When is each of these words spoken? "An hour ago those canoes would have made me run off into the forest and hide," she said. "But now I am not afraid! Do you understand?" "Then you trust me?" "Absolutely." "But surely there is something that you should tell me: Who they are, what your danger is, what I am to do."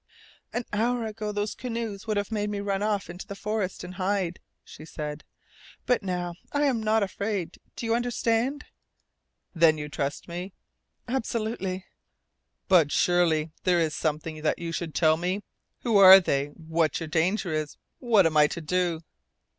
"An 0.51 0.65
hour 0.73 1.05
ago 1.05 1.31
those 1.31 1.53
canoes 1.53 2.07
would 2.07 2.17
have 2.17 2.31
made 2.31 2.49
me 2.49 2.59
run 2.59 2.81
off 2.81 3.07
into 3.07 3.27
the 3.27 3.35
forest 3.35 3.83
and 3.83 3.93
hide," 3.97 4.39
she 4.63 4.83
said. 4.83 5.23
"But 5.85 6.01
now 6.01 6.33
I 6.51 6.63
am 6.63 6.81
not 6.81 7.03
afraid! 7.03 7.59
Do 7.75 7.85
you 7.85 7.93
understand?" 7.93 8.65
"Then 9.53 9.77
you 9.77 9.89
trust 9.89 10.27
me?" 10.27 10.53
"Absolutely." 11.07 11.85
"But 12.67 12.91
surely 12.91 13.51
there 13.63 13.79
is 13.79 13.93
something 13.95 14.41
that 14.41 14.57
you 14.57 14.71
should 14.71 14.95
tell 14.95 15.17
me: 15.17 15.43
Who 15.81 15.99
they 16.19 16.47
are, 16.47 16.49
what 16.53 16.99
your 16.99 17.05
danger 17.05 17.53
is, 17.53 17.77
what 17.99 18.25
I 18.25 18.33
am 18.41 18.49
to 18.49 18.59
do." 18.59 19.01